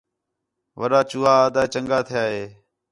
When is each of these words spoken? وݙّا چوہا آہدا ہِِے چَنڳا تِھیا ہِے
وݙّا 0.79 1.01
چوہا 1.09 1.33
آہدا 1.41 1.61
ہِِے 1.63 1.71
چَنڳا 1.73 1.99
تِھیا 2.07 2.23
ہِے 2.31 2.43